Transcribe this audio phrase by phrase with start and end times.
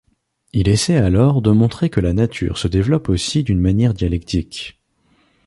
[0.51, 4.81] Il essaie alors de montrer que la nature se développe aussi d'une manière dialectique.